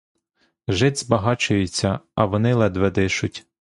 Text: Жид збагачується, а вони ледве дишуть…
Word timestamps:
Жид 0.67 0.97
збагачується, 0.97 1.99
а 2.15 2.25
вони 2.25 2.53
ледве 2.53 2.91
дишуть… 2.91 3.47